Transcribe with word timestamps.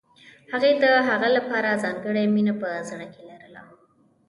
هغې 0.51 0.71
د 0.83 0.85
هغه 1.09 1.27
لپاره 1.35 1.79
ځانګړې 1.83 2.23
مینه 2.35 2.53
په 2.61 2.69
زړه 2.89 3.05
کې 3.13 3.21
لرله 3.29 3.63